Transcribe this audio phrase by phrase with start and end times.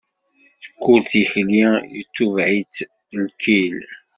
[0.81, 1.63] Kul tikli
[1.99, 2.77] itubeɛ-itt
[3.23, 3.79] lkil.